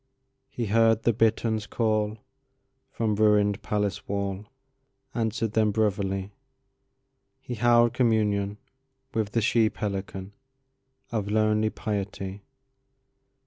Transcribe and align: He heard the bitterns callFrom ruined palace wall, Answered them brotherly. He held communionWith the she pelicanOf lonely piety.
He 0.49 0.65
heard 0.65 1.03
the 1.03 1.13
bitterns 1.13 1.67
callFrom 1.67 2.17
ruined 2.97 3.61
palace 3.61 4.07
wall, 4.07 4.47
Answered 5.13 5.51
them 5.53 5.69
brotherly. 5.71 6.31
He 7.39 7.53
held 7.53 7.93
communionWith 7.93 8.57
the 9.13 9.41
she 9.41 9.69
pelicanOf 9.69 10.31
lonely 11.11 11.69
piety. 11.69 12.41